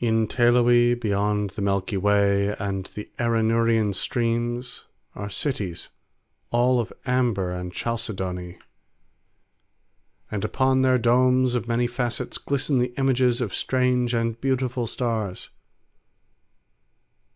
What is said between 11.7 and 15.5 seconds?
facets glisten the images of strange and beautiful stars.